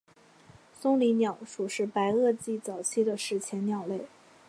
[0.73, 4.07] 松岭鸟属是白垩纪早期的史前鸟类。